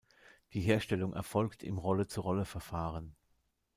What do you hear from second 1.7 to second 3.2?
Rolle-zu-Rolle-Verfahren.